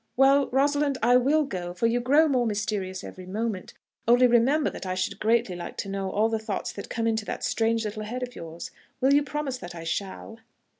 [0.17, 3.75] "Well, Rosalind, I will go, for you grow more mysterious every moment;
[4.07, 7.23] only, remember that I should greatly like to know all the thoughts that come into
[7.25, 8.71] that strange little head of yours.
[8.99, 10.39] Will you promise that I shall?"